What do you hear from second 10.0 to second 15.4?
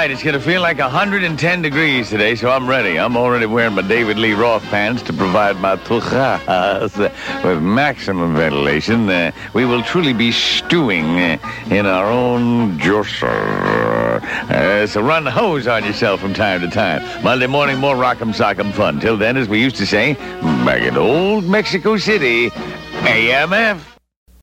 be stewing uh, in our own juicer. Uh, so run the